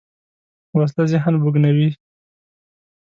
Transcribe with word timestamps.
وسله 0.77 1.03
ذهن 1.11 1.33
بوږنوې 1.41 1.89